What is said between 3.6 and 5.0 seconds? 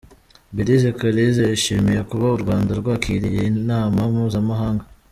nama mpuzamahanga.